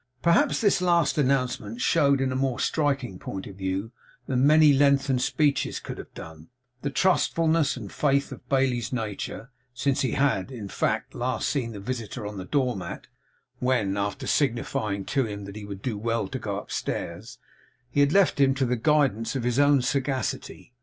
Perhaps 0.23 0.61
this 0.61 0.81
last 0.81 1.19
announcement 1.19 1.79
showed 1.79 2.21
in 2.21 2.31
a 2.31 2.35
more 2.35 2.59
striking 2.59 3.19
point 3.19 3.45
of 3.45 3.55
view 3.57 3.91
than 4.25 4.47
many 4.47 4.73
lengthened 4.73 5.21
speeches 5.21 5.79
could 5.79 5.99
have 5.99 6.11
done, 6.15 6.49
the 6.81 6.89
trustfulness 6.89 7.77
and 7.77 7.91
faith 7.91 8.31
of 8.31 8.49
Bailey's 8.49 8.91
nature; 8.91 9.51
since 9.75 10.01
he 10.01 10.13
had, 10.13 10.51
in 10.51 10.69
fact, 10.69 11.13
last 11.13 11.47
seen 11.47 11.71
the 11.73 11.79
visitor 11.79 12.25
on 12.25 12.37
the 12.37 12.45
door 12.45 12.75
mat, 12.75 13.05
where, 13.59 13.95
after 13.95 14.25
signifying 14.25 15.05
to 15.05 15.25
him 15.27 15.45
that 15.45 15.55
he 15.55 15.65
would 15.65 15.83
do 15.83 15.99
well 15.99 16.27
to 16.29 16.39
go 16.39 16.57
upstairs, 16.57 17.37
he 17.91 17.99
had 17.99 18.11
left 18.11 18.39
him 18.41 18.55
to 18.55 18.65
the 18.65 18.75
guidance 18.75 19.35
of 19.35 19.43
his 19.43 19.59
own 19.59 19.83
sagacity. 19.83 20.73